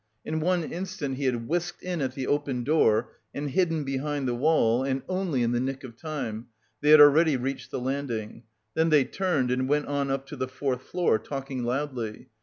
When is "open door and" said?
2.25-3.51